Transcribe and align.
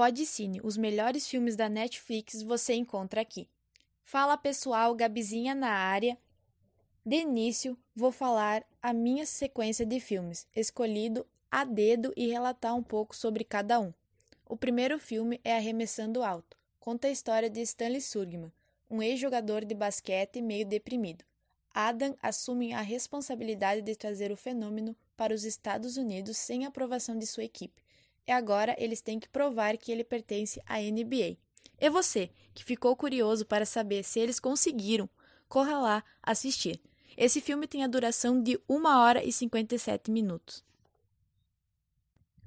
Podcine, 0.00 0.62
os 0.64 0.78
melhores 0.78 1.28
filmes 1.28 1.56
da 1.56 1.68
Netflix 1.68 2.42
você 2.42 2.72
encontra 2.72 3.20
aqui. 3.20 3.46
Fala 4.02 4.34
pessoal, 4.34 4.94
Gabizinha 4.94 5.54
na 5.54 5.68
área. 5.68 6.16
De 7.04 7.16
início, 7.16 7.76
vou 7.94 8.10
falar 8.10 8.64
a 8.80 8.94
minha 8.94 9.26
sequência 9.26 9.84
de 9.84 10.00
filmes, 10.00 10.46
escolhido 10.56 11.26
a 11.50 11.64
dedo 11.64 12.14
e 12.16 12.28
relatar 12.28 12.74
um 12.74 12.82
pouco 12.82 13.14
sobre 13.14 13.44
cada 13.44 13.78
um. 13.78 13.92
O 14.48 14.56
primeiro 14.56 14.98
filme 14.98 15.38
é 15.44 15.54
Arremessando 15.54 16.22
Alto. 16.22 16.56
Conta 16.78 17.08
a 17.08 17.10
história 17.10 17.50
de 17.50 17.60
Stanley 17.60 18.00
Surgman, 18.00 18.50
um 18.88 19.02
ex-jogador 19.02 19.66
de 19.66 19.74
basquete 19.74 20.40
meio 20.40 20.64
deprimido. 20.64 21.26
Adam 21.74 22.16
assume 22.22 22.72
a 22.72 22.80
responsabilidade 22.80 23.82
de 23.82 23.94
trazer 23.94 24.32
o 24.32 24.36
fenômeno 24.38 24.96
para 25.14 25.34
os 25.34 25.44
Estados 25.44 25.98
Unidos 25.98 26.38
sem 26.38 26.64
aprovação 26.64 27.18
de 27.18 27.26
sua 27.26 27.44
equipe. 27.44 27.82
E 28.26 28.32
agora 28.32 28.74
eles 28.78 29.00
têm 29.00 29.18
que 29.18 29.28
provar 29.28 29.76
que 29.76 29.90
ele 29.90 30.04
pertence 30.04 30.60
à 30.66 30.78
NBA. 30.78 31.36
E 31.78 31.90
você, 31.90 32.30
que 32.54 32.64
ficou 32.64 32.94
curioso 32.94 33.46
para 33.46 33.64
saber 33.64 34.04
se 34.04 34.20
eles 34.20 34.38
conseguiram, 34.38 35.08
corra 35.48 35.78
lá 35.78 36.04
assistir. 36.22 36.80
Esse 37.16 37.40
filme 37.40 37.66
tem 37.66 37.82
a 37.82 37.88
duração 37.88 38.42
de 38.42 38.60
1 38.68 38.86
hora 38.86 39.24
e 39.24 39.32
57 39.32 40.10
minutos. 40.10 40.64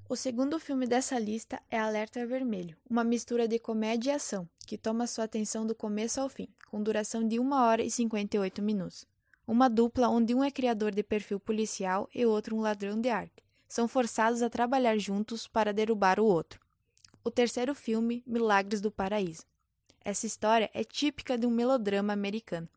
O 0.10 0.16
segundo 0.16 0.60
filme 0.60 0.86
dessa 0.86 1.18
lista 1.18 1.62
é 1.72 1.80
Alerta 1.80 2.26
Vermelho, 2.26 2.78
uma 2.90 3.04
mistura 3.04 3.48
de 3.48 3.58
comédia 3.58 4.12
e 4.12 4.16
ação, 4.16 4.48
que 4.68 4.78
toma 4.78 5.08
sua 5.08 5.24
atenção 5.24 5.66
do 5.66 5.74
começo 5.74 6.22
ao 6.22 6.30
fim, 6.30 6.48
com 6.70 6.84
duração 6.84 7.28
de 7.28 7.40
1 7.40 7.52
hora 7.52 7.84
e 7.84 7.90
58 7.90 8.62
minutos. 8.62 9.06
Uma 9.46 9.70
dupla 9.70 10.08
onde 10.08 10.34
um 10.34 10.44
é 10.44 10.52
criador 10.52 10.92
de 10.92 11.04
perfil 11.04 11.40
policial 11.40 12.08
e 12.14 12.26
outro 12.26 12.56
um 12.56 12.62
ladrão 12.62 13.00
de 13.00 13.10
arte. 13.10 13.43
São 13.74 13.88
forçados 13.88 14.44
a 14.44 14.52
trabalhar 14.52 15.00
juntos 15.00 15.48
para 15.48 15.74
derrubar 15.74 16.20
o 16.20 16.26
outro. 16.26 16.60
O 17.24 17.32
terceiro 17.32 17.74
filme, 17.74 18.22
Milagres 18.24 18.80
do 18.80 18.92
Paraíso. 18.92 19.48
Essa 20.06 20.28
história 20.28 20.70
é 20.76 20.84
típica 20.84 21.36
de 21.40 21.48
um 21.48 21.50
melodrama 21.50 22.14
americano. 22.14 22.70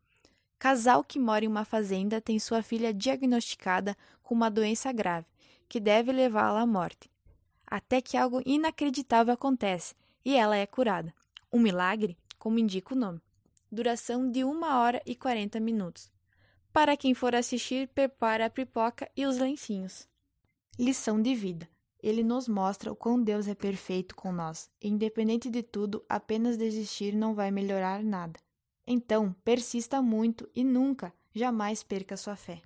Casal 0.59 1.05
que 1.05 1.19
mora 1.19 1.45
em 1.45 1.49
uma 1.49 1.67
fazenda 1.67 2.19
tem 2.19 2.39
sua 2.39 2.63
filha 2.63 2.95
diagnosticada 2.95 3.95
com 4.23 4.35
uma 4.35 4.51
doença 4.51 4.91
grave, 4.91 5.27
que 5.69 5.79
deve 5.79 6.13
levá-la 6.13 6.63
à 6.63 6.67
morte 6.67 7.11
até 7.67 8.01
que 8.01 8.17
algo 8.17 8.41
inacreditável 8.47 9.35
acontece 9.35 9.95
e 10.25 10.35
ela 10.35 10.57
é 10.57 10.65
curada. 10.65 11.13
Um 11.53 11.61
milagre, 11.61 12.17
como 12.39 12.59
indica 12.59 12.95
o 12.95 12.99
nome. 12.99 13.21
Duração 13.71 14.31
de 14.31 14.43
1 14.43 14.63
hora 14.65 15.03
e 15.05 15.15
40 15.15 15.61
minutos. 15.61 16.11
Para 16.73 16.97
quem 16.97 17.13
for 17.13 17.35
assistir, 17.35 17.87
prepara 17.89 18.47
a 18.47 18.51
pipoca 18.51 19.11
e 19.15 19.27
os 19.27 19.37
lencinhos. 19.37 20.09
Lição 20.79 21.23
de 21.23 21.35
vida. 21.35 21.67
Ele 22.03 22.23
nos 22.23 22.47
mostra 22.47 22.93
o 22.93 22.97
quão 22.97 23.23
Deus 23.23 23.49
é 23.49 23.55
perfeito 23.55 24.15
com 24.15 24.31
nós. 24.31 24.71
Independente 24.83 25.49
de 25.49 25.63
tudo, 25.63 26.05
apenas 26.07 26.59
desistir 26.59 27.17
não 27.17 27.35
vai 27.35 27.51
melhorar 27.51 28.05
nada. 28.05 28.39
Então, 28.87 29.35
persista 29.43 30.03
muito 30.03 30.47
e 30.55 30.63
nunca, 30.63 31.15
jamais 31.35 31.83
perca 31.83 32.15
sua 32.15 32.37
fé. 32.37 32.61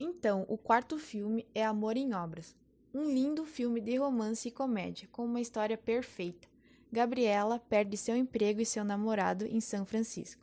Então, 0.00 0.46
o 0.48 0.56
quarto 0.56 0.98
filme 0.98 1.46
é 1.54 1.62
Amor 1.62 1.98
em 1.98 2.14
Obras, 2.14 2.56
um 2.94 3.04
lindo 3.04 3.44
filme 3.44 3.82
de 3.82 3.96
romance 3.96 4.48
e 4.48 4.50
comédia, 4.50 5.06
com 5.12 5.26
uma 5.26 5.40
história 5.40 5.76
perfeita. 5.76 6.48
Gabriela 6.90 7.58
perde 7.58 7.98
seu 7.98 8.16
emprego 8.16 8.62
e 8.62 8.66
seu 8.66 8.82
namorado 8.82 9.44
em 9.44 9.60
São 9.60 9.84
Francisco. 9.84 10.42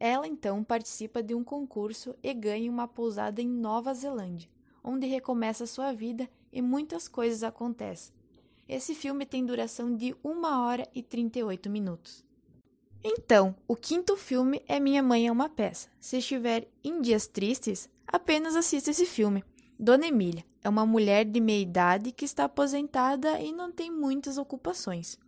Ela 0.00 0.26
então 0.26 0.64
participa 0.64 1.22
de 1.22 1.34
um 1.34 1.44
concurso 1.44 2.16
e 2.22 2.32
ganha 2.32 2.70
uma 2.70 2.88
pousada 2.88 3.42
em 3.42 3.48
Nova 3.48 3.92
Zelândia, 3.92 4.48
onde 4.82 5.06
recomeça 5.06 5.66
sua 5.66 5.92
vida 5.92 6.28
e 6.52 6.60
muitas 6.60 7.08
coisas 7.08 7.42
acontecem. 7.42 8.14
Esse 8.68 8.94
filme 8.94 9.26
tem 9.26 9.44
duração 9.44 9.94
de 9.94 10.14
1 10.24 10.44
hora 10.44 10.88
e 10.94 11.02
38 11.02 11.68
minutos. 11.68 12.24
Então, 13.04 13.54
o 13.66 13.74
quinto 13.74 14.16
filme 14.16 14.62
é 14.68 14.78
Minha 14.78 15.02
Mãe 15.02 15.26
é 15.26 15.32
uma 15.32 15.48
Peça. 15.48 15.88
Se 15.98 16.18
estiver 16.18 16.68
em 16.84 17.00
dias 17.00 17.26
tristes, 17.26 17.88
apenas 18.06 18.54
assista 18.54 18.90
esse 18.90 19.04
filme. 19.04 19.44
Dona 19.78 20.06
Emília 20.06 20.44
é 20.62 20.68
uma 20.68 20.86
mulher 20.86 21.24
de 21.24 21.40
meia 21.40 21.60
idade 21.60 22.12
que 22.12 22.24
está 22.24 22.44
aposentada 22.44 23.40
e 23.40 23.52
não 23.52 23.72
tem 23.72 23.90
muitas 23.90 24.38
ocupações. 24.38 25.18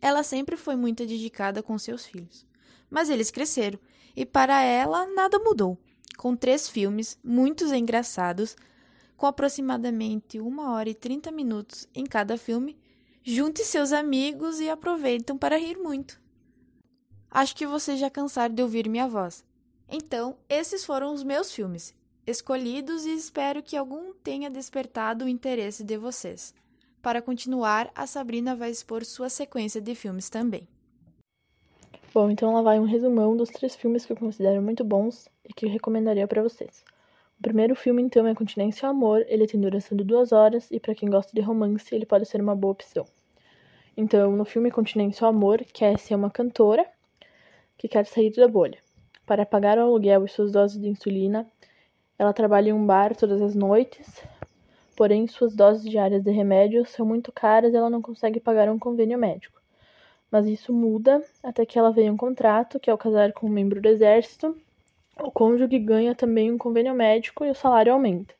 Ela 0.00 0.24
sempre 0.24 0.56
foi 0.56 0.74
muito 0.74 1.06
dedicada 1.06 1.62
com 1.62 1.78
seus 1.78 2.04
filhos, 2.04 2.44
mas 2.90 3.08
eles 3.08 3.30
cresceram 3.30 3.78
e 4.16 4.26
para 4.26 4.60
ela 4.62 5.06
nada 5.06 5.38
mudou. 5.38 5.78
Com 6.16 6.34
três 6.34 6.68
filmes, 6.68 7.18
muitos 7.22 7.72
engraçados, 7.72 8.56
com 9.16 9.26
aproximadamente 9.26 10.40
uma 10.40 10.72
hora 10.72 10.88
e 10.88 10.94
trinta 10.94 11.30
minutos 11.30 11.88
em 11.94 12.04
cada 12.04 12.36
filme, 12.36 12.76
junte 13.22 13.64
seus 13.64 13.92
amigos 13.92 14.60
e 14.60 14.68
aproveitam 14.68 15.36
para 15.36 15.58
rir 15.58 15.76
muito. 15.76 16.20
Acho 17.30 17.56
que 17.56 17.66
vocês 17.66 17.98
já 17.98 18.08
cansaram 18.08 18.54
de 18.54 18.62
ouvir 18.62 18.88
minha 18.88 19.08
voz. 19.08 19.44
Então, 19.88 20.36
esses 20.48 20.84
foram 20.84 21.12
os 21.12 21.22
meus 21.22 21.52
filmes 21.52 21.94
escolhidos 22.26 23.06
e 23.06 23.14
espero 23.14 23.62
que 23.62 23.76
algum 23.76 24.12
tenha 24.14 24.50
despertado 24.50 25.24
o 25.24 25.28
interesse 25.28 25.84
de 25.84 25.96
vocês. 25.96 26.52
Para 27.00 27.22
continuar, 27.22 27.90
a 27.94 28.06
Sabrina 28.06 28.56
vai 28.56 28.70
expor 28.70 29.04
sua 29.04 29.28
sequência 29.28 29.80
de 29.80 29.94
filmes 29.94 30.28
também. 30.28 30.66
Bom, 32.16 32.30
então 32.30 32.54
lá 32.54 32.62
vai 32.62 32.80
um 32.80 32.84
resumão 32.84 33.36
dos 33.36 33.50
três 33.50 33.76
filmes 33.76 34.06
que 34.06 34.12
eu 34.14 34.16
considero 34.16 34.62
muito 34.62 34.82
bons 34.82 35.28
e 35.44 35.52
que 35.52 35.66
recomendaria 35.66 36.26
para 36.26 36.42
vocês. 36.42 36.82
O 37.38 37.42
primeiro 37.42 37.76
filme, 37.76 38.00
então, 38.00 38.26
é 38.26 38.34
Continência 38.34 38.88
ao 38.88 38.94
Amor. 38.94 39.22
Ele 39.28 39.46
tem 39.46 39.60
duração 39.60 39.94
de 39.98 40.02
duas 40.02 40.32
horas 40.32 40.70
e, 40.70 40.80
para 40.80 40.94
quem 40.94 41.10
gosta 41.10 41.30
de 41.34 41.42
romance, 41.42 41.94
ele 41.94 42.06
pode 42.06 42.24
ser 42.24 42.40
uma 42.40 42.56
boa 42.56 42.72
opção. 42.72 43.04
Então, 43.94 44.34
no 44.34 44.46
filme 44.46 44.70
Continência 44.70 45.26
ao 45.26 45.28
Amor, 45.30 45.62
Cassie 45.78 46.14
é 46.14 46.16
uma 46.16 46.30
cantora 46.30 46.86
que 47.76 47.86
quer 47.86 48.06
sair 48.06 48.30
da 48.30 48.48
bolha. 48.48 48.78
Para 49.26 49.44
pagar 49.44 49.76
o 49.76 49.82
aluguel 49.82 50.24
e 50.24 50.28
suas 50.30 50.50
doses 50.50 50.80
de 50.80 50.88
insulina, 50.88 51.46
ela 52.18 52.32
trabalha 52.32 52.70
em 52.70 52.72
um 52.72 52.86
bar 52.86 53.14
todas 53.14 53.42
as 53.42 53.54
noites, 53.54 54.24
porém 54.96 55.26
suas 55.26 55.54
doses 55.54 55.84
diárias 55.84 56.22
de 56.22 56.30
remédio 56.30 56.86
são 56.86 57.04
muito 57.04 57.30
caras 57.30 57.74
e 57.74 57.76
ela 57.76 57.90
não 57.90 58.00
consegue 58.00 58.40
pagar 58.40 58.70
um 58.70 58.78
convênio 58.78 59.18
médico. 59.18 59.55
Mas 60.30 60.46
isso 60.46 60.72
muda 60.72 61.22
até 61.42 61.64
que 61.64 61.78
ela 61.78 61.92
venha 61.92 62.12
um 62.12 62.16
contrato, 62.16 62.80
que 62.80 62.90
ao 62.90 62.98
casar 62.98 63.32
com 63.32 63.46
um 63.46 63.50
membro 63.50 63.80
do 63.80 63.88
exército, 63.88 64.56
o 65.18 65.30
cônjuge 65.30 65.78
ganha 65.78 66.14
também 66.14 66.52
um 66.52 66.58
convênio 66.58 66.94
médico 66.94 67.44
e 67.44 67.50
o 67.50 67.54
salário 67.54 67.92
aumenta. 67.92 68.34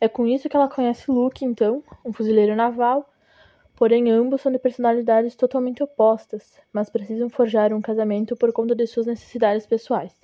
É 0.00 0.08
com 0.08 0.26
isso 0.26 0.48
que 0.48 0.56
ela 0.56 0.68
conhece 0.68 1.10
Luke, 1.10 1.44
então, 1.44 1.82
um 2.04 2.12
fuzileiro 2.12 2.54
naval, 2.54 3.10
porém 3.74 4.10
ambos 4.10 4.40
são 4.40 4.50
de 4.52 4.58
personalidades 4.58 5.34
totalmente 5.34 5.82
opostas, 5.82 6.60
mas 6.72 6.88
precisam 6.88 7.28
forjar 7.28 7.72
um 7.72 7.80
casamento 7.80 8.36
por 8.36 8.52
conta 8.52 8.74
de 8.74 8.86
suas 8.86 9.06
necessidades 9.06 9.66
pessoais. 9.66 10.14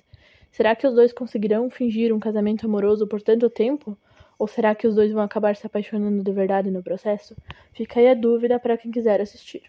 Será 0.51 0.73
que 0.75 0.87
os 0.87 0.95
dois 0.95 1.11
conseguirão 1.11 1.69
fingir 1.69 2.13
um 2.15 2.19
casamento 2.19 2.65
amoroso 2.65 3.05
por 3.05 3.21
tanto 3.21 3.49
tempo? 3.49 3.97
Ou 4.39 4.47
será 4.47 4.73
que 4.73 4.87
os 4.87 4.95
dois 4.95 5.11
vão 5.11 5.21
acabar 5.21 5.55
se 5.55 5.67
apaixonando 5.67 6.23
de 6.23 6.31
verdade 6.31 6.71
no 6.71 6.81
processo? 6.81 7.35
Fica 7.73 7.99
aí 7.99 8.07
a 8.07 8.13
dúvida 8.13 8.57
para 8.57 8.77
quem 8.77 8.89
quiser 8.89 9.19
assistir. 9.19 9.63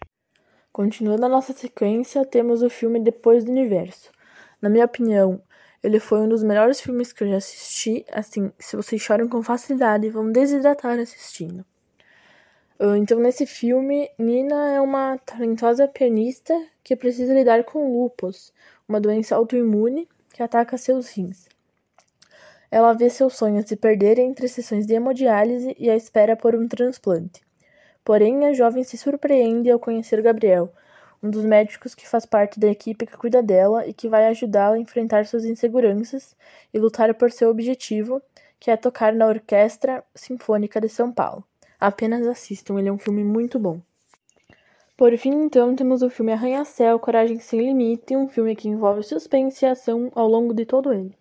Continuando 0.77 1.25
a 1.25 1.27
nossa 1.27 1.53
sequência, 1.53 2.23
temos 2.23 2.61
o 2.61 2.69
filme 2.69 2.99
Depois 2.99 3.43
do 3.43 3.51
Universo. 3.51 4.11
Na 4.61 4.69
minha 4.69 4.85
opinião, 4.85 5.41
ele 5.81 5.99
foi 5.99 6.19
um 6.19 6.29
dos 6.29 6.43
melhores 6.43 6.79
filmes 6.79 7.11
que 7.11 7.23
eu 7.23 7.29
já 7.29 7.37
assisti. 7.37 8.05
Assim, 8.11 8.51
se 8.59 8.75
vocês 8.75 9.01
choram 9.01 9.27
com 9.27 9.41
facilidade, 9.41 10.07
vão 10.11 10.31
desidratar 10.31 10.99
assistindo. 10.99 11.65
Ah, 12.79 12.95
então, 12.95 13.19
nesse 13.19 13.47
filme, 13.47 14.07
Nina 14.19 14.69
é 14.69 14.79
uma 14.79 15.17
talentosa 15.17 15.87
pianista 15.87 16.53
que 16.83 16.95
precisa 16.95 17.33
lidar 17.33 17.63
com 17.63 17.99
lupus, 17.99 18.53
uma 18.87 19.01
doença 19.01 19.35
autoimune 19.35 20.07
que 20.31 20.43
ataca 20.43 20.77
seus 20.77 21.09
rins. 21.09 21.49
Ela 22.69 22.93
vê 22.93 23.09
seus 23.09 23.35
sonhos 23.35 23.65
se 23.65 23.75
perderem 23.75 24.29
entre 24.29 24.47
sessões 24.47 24.85
de 24.85 24.93
hemodiálise 24.93 25.75
e 25.79 25.89
a 25.89 25.95
espera 25.95 26.35
por 26.35 26.53
um 26.53 26.67
transplante. 26.67 27.46
Porém, 28.07 28.45
a 28.45 28.53
jovem 28.53 28.85
se 28.85 28.97
surpreende 28.97 29.69
ao 29.69 29.77
conhecer 29.77 30.21
Gabriel, 30.21 30.71
um 31.21 31.29
dos 31.29 31.43
médicos 31.43 31.93
que 31.93 32.07
faz 32.07 32.25
parte 32.25 32.57
da 32.57 32.69
equipe 32.69 33.05
que 33.05 33.17
cuida 33.17 33.43
dela 33.43 33.85
e 33.85 33.93
que 33.93 34.07
vai 34.07 34.27
ajudá-la 34.27 34.77
a 34.77 34.79
enfrentar 34.79 35.25
suas 35.25 35.43
inseguranças 35.43 36.33
e 36.73 36.79
lutar 36.79 37.13
por 37.15 37.29
seu 37.29 37.49
objetivo, 37.49 38.21
que 38.61 38.71
é 38.71 38.77
tocar 38.77 39.11
na 39.11 39.27
Orquestra 39.27 40.01
Sinfônica 40.15 40.79
de 40.79 40.87
São 40.87 41.11
Paulo. 41.11 41.43
Apenas 41.77 42.25
assistam, 42.25 42.79
ele 42.79 42.87
é 42.87 42.93
um 42.93 42.97
filme 42.97 43.25
muito 43.25 43.59
bom. 43.59 43.81
Por 44.95 45.17
fim, 45.17 45.33
então, 45.43 45.75
temos 45.75 46.01
o 46.01 46.09
filme 46.09 46.31
Arranha-Céu, 46.31 46.97
Coragem 46.99 47.39
Sem 47.39 47.59
Limite, 47.59 48.15
um 48.15 48.29
filme 48.29 48.55
que 48.55 48.69
envolve 48.69 49.03
suspense 49.03 49.65
e 49.65 49.67
ação 49.67 50.09
ao 50.15 50.29
longo 50.29 50.53
de 50.53 50.65
todo 50.65 50.93
ele. 50.93 51.13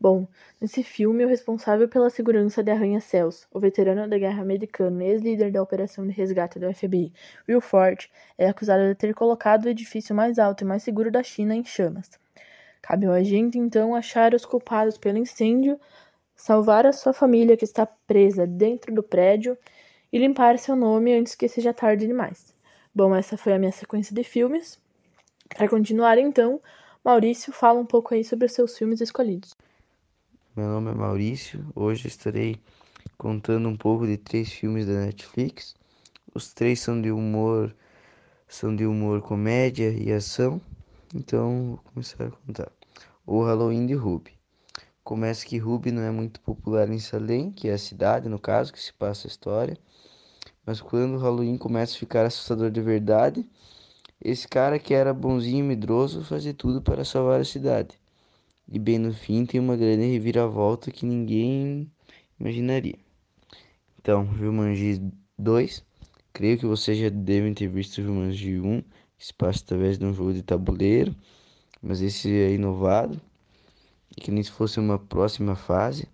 Bom, 0.00 0.28
nesse 0.60 0.84
filme, 0.84 1.24
o 1.24 1.28
responsável 1.28 1.88
pela 1.88 2.08
segurança 2.08 2.62
de 2.62 2.70
Arranha-Céus, 2.70 3.48
o 3.52 3.58
veterano 3.58 4.08
da 4.08 4.16
guerra 4.16 4.42
americano 4.42 5.02
e 5.02 5.06
ex-líder 5.06 5.50
da 5.50 5.60
operação 5.60 6.06
de 6.06 6.12
resgate 6.12 6.56
do 6.56 6.72
FBI, 6.72 7.12
Will 7.48 7.60
Ford, 7.60 8.08
é 8.38 8.48
acusado 8.48 8.84
de 8.84 8.94
ter 8.94 9.12
colocado 9.12 9.64
o 9.64 9.68
edifício 9.68 10.14
mais 10.14 10.38
alto 10.38 10.62
e 10.62 10.64
mais 10.64 10.84
seguro 10.84 11.10
da 11.10 11.24
China 11.24 11.52
em 11.52 11.64
chamas. 11.64 12.10
Cabe 12.80 13.06
ao 13.06 13.12
agente, 13.12 13.58
então, 13.58 13.92
achar 13.92 14.34
os 14.34 14.44
culpados 14.46 14.96
pelo 14.96 15.18
incêndio, 15.18 15.80
salvar 16.36 16.86
a 16.86 16.92
sua 16.92 17.12
família 17.12 17.56
que 17.56 17.64
está 17.64 17.84
presa 17.84 18.46
dentro 18.46 18.94
do 18.94 19.02
prédio 19.02 19.58
e 20.12 20.18
limpar 20.18 20.60
seu 20.60 20.76
nome 20.76 21.12
antes 21.12 21.34
que 21.34 21.48
seja 21.48 21.74
tarde 21.74 22.06
demais. 22.06 22.54
Bom, 22.94 23.14
essa 23.16 23.36
foi 23.36 23.52
a 23.52 23.58
minha 23.58 23.72
sequência 23.72 24.14
de 24.14 24.22
filmes. 24.22 24.78
Para 25.48 25.68
continuar, 25.68 26.18
então, 26.18 26.60
Maurício, 27.04 27.52
fala 27.52 27.80
um 27.80 27.86
pouco 27.86 28.14
aí 28.14 28.22
sobre 28.22 28.46
os 28.46 28.52
seus 28.52 28.78
filmes 28.78 29.00
escolhidos. 29.00 29.56
Meu 30.58 30.66
nome 30.66 30.90
é 30.90 30.94
Maurício. 30.94 31.64
Hoje 31.72 32.08
estarei 32.08 32.56
contando 33.16 33.68
um 33.68 33.76
pouco 33.76 34.04
de 34.04 34.16
três 34.16 34.50
filmes 34.50 34.86
da 34.86 35.04
Netflix. 35.04 35.76
Os 36.34 36.52
três 36.52 36.80
são 36.80 37.00
de 37.00 37.12
humor, 37.12 37.72
são 38.48 38.74
de 38.74 38.84
humor, 38.84 39.22
comédia 39.22 39.90
e 39.90 40.12
ação. 40.12 40.60
Então, 41.14 41.66
vou 41.68 41.80
começar 41.94 42.24
a 42.24 42.30
contar. 42.32 42.72
O 43.24 43.44
Halloween 43.44 43.86
de 43.86 43.94
Ruby. 43.94 44.32
Começa 45.04 45.46
que 45.46 45.58
Ruby 45.58 45.92
não 45.92 46.02
é 46.02 46.10
muito 46.10 46.40
popular 46.40 46.90
em 46.90 46.98
Salem, 46.98 47.52
que 47.52 47.68
é 47.68 47.74
a 47.74 47.78
cidade, 47.78 48.28
no 48.28 48.40
caso, 48.40 48.72
que 48.72 48.80
se 48.80 48.92
passa 48.92 49.28
a 49.28 49.30
história. 49.30 49.78
Mas 50.66 50.80
quando 50.80 51.14
o 51.14 51.18
Halloween 51.18 51.56
começa 51.56 51.94
a 51.94 52.00
ficar 52.00 52.26
assustador 52.26 52.68
de 52.68 52.80
verdade, 52.80 53.48
esse 54.20 54.48
cara 54.48 54.76
que 54.76 54.92
era 54.92 55.14
bonzinho 55.14 55.60
e 55.60 55.68
medroso 55.68 56.24
fazia 56.24 56.52
tudo 56.52 56.82
para 56.82 57.04
salvar 57.04 57.40
a 57.40 57.44
cidade. 57.44 57.96
E 58.70 58.78
bem 58.78 58.98
no 58.98 59.14
fim 59.14 59.46
tem 59.46 59.58
uma 59.58 59.76
grande 59.76 60.04
reviravolta 60.12 60.90
que 60.90 61.06
ninguém 61.06 61.90
imaginaria. 62.38 62.98
Então, 63.98 64.26
Jumanji 64.36 65.00
2. 65.38 65.82
Creio 66.34 66.58
que 66.58 66.66
vocês 66.66 66.98
já 66.98 67.08
devem 67.08 67.54
ter 67.54 67.66
visto 67.66 68.02
Jumanji 68.02 68.60
1, 68.60 68.82
que 69.16 69.26
se 69.26 69.32
passa 69.32 69.64
através 69.64 69.98
de 69.98 70.04
um 70.04 70.12
jogo 70.12 70.34
de 70.34 70.42
tabuleiro, 70.42 71.16
mas 71.80 72.02
esse 72.02 72.30
é 72.30 72.52
inovado, 72.52 73.18
e 74.14 74.20
que 74.20 74.30
nem 74.30 74.42
se 74.42 74.50
fosse 74.50 74.78
uma 74.78 74.98
próxima 74.98 75.56
fase. 75.56 76.06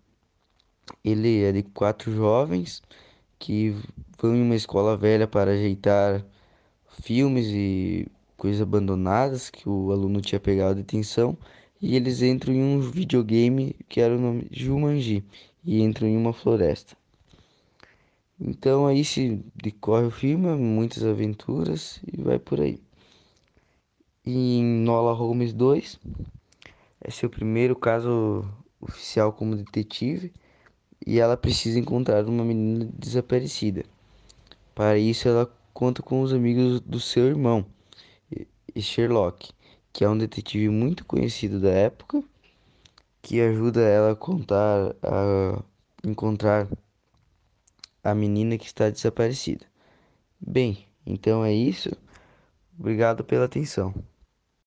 Ele 1.05 1.43
é 1.43 1.51
de 1.51 1.63
quatro 1.65 2.15
jovens 2.15 2.83
que 3.39 3.75
vão 4.17 4.37
em 4.37 4.43
uma 4.43 4.55
escola 4.55 4.97
velha 4.97 5.27
para 5.27 5.51
ajeitar 5.51 6.25
filmes 7.03 7.47
e 7.49 8.07
coisas 8.37 8.63
abandonadas 8.63 9.51
que 9.51 9.69
o 9.69 9.91
aluno 9.91 10.21
tinha 10.21 10.39
pegado 10.39 10.77
de 10.77 10.83
atenção 10.83 11.37
e 11.81 11.97
eles 11.97 12.23
entram 12.23 12.55
em 12.55 12.63
um 12.63 12.81
videogame 12.81 13.77
que 13.89 14.01
era 14.01 14.17
o 14.17 14.21
nome 14.21 14.49
Jumanji 14.51 15.25
e 15.65 15.83
entram 15.83 16.09
em 16.09 16.17
uma 16.17 16.33
floresta. 16.33 16.97
Então 18.41 18.87
aí 18.87 19.05
se 19.05 19.43
decorre 19.55 20.07
o 20.07 20.11
filme, 20.11 20.49
muitas 20.57 21.05
aventuras 21.05 22.01
e 22.07 22.21
vai 22.21 22.39
por 22.39 22.61
aí. 22.61 22.81
E 24.27 24.59
em 24.59 24.65
Nola 24.65 25.13
Holmes 25.13 25.53
2, 25.53 26.01
é 27.01 27.11
seu 27.11 27.29
primeiro 27.29 27.77
caso 27.77 28.45
oficial 28.81 29.33
como 29.33 29.57
detetive 29.57 30.33
e 31.07 31.19
ela 31.21 31.37
precisa 31.37 31.79
encontrar 31.79 32.25
uma 32.27 32.45
menina 32.45 32.89
desaparecida. 32.99 33.85
Para 34.75 34.99
isso, 34.99 35.29
ela 35.29 35.51
conta 35.73 36.03
com 36.03 36.23
os 36.23 36.33
amigos 36.33 36.81
do 36.81 36.99
seu 36.99 37.27
irmão, 37.27 37.65
Sherlock, 38.81 39.53
que 39.95 40.03
é 40.03 40.09
um 40.09 40.19
detetive 40.19 40.69
muito 40.69 41.05
conhecido 41.05 41.61
da 41.61 41.71
época, 41.71 42.21
que 43.23 43.41
ajuda 43.41 43.81
ela 43.81 44.11
a 44.11 44.17
contar, 44.17 44.93
a 45.01 45.63
encontrar 46.05 46.69
a 48.03 48.13
menina 48.13 48.59
que 48.59 48.67
está 48.67 48.91
desaparecida. 48.91 49.65
Bem, 50.41 50.89
então 51.07 51.45
é 51.45 51.53
isso. 51.55 51.91
Obrigado 52.77 53.23
pela 53.23 53.45
atenção. 53.45 53.95